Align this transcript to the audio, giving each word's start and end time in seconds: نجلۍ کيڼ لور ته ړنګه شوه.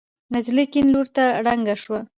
نجلۍ 0.33 0.65
کيڼ 0.71 0.85
لور 0.93 1.07
ته 1.15 1.23
ړنګه 1.45 1.75
شوه. 1.83 1.99